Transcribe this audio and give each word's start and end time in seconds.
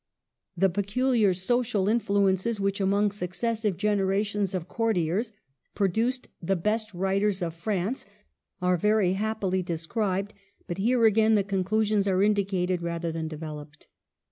The 0.57 0.71
peculiar 0.71 1.31
social 1.31 1.87
influences 1.87 2.59
which, 2.59 2.81
among 2.81 3.11
successive 3.11 3.77
generations 3.77 4.55
of 4.55 4.67
cour 4.67 4.93
tiers, 4.95 5.31
produced 5.75 6.27
the 6.41 6.55
best 6.55 6.91
writers 6.95 7.43
of 7.43 7.53
France, 7.53 8.07
are 8.63 8.77
very 8.77 9.13
happily 9.13 9.61
described; 9.61 10.33
but 10.65 10.79
here 10.79 11.05
again 11.05 11.35
the 11.35 11.43
con 11.43 11.63
clusions 11.63 12.11
are 12.11 12.23
indicated 12.23 12.81
rather 12.81 13.11
than 13.11 13.27
developed. 13.27 13.85